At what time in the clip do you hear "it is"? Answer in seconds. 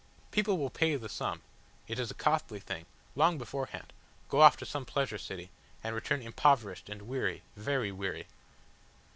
1.87-2.09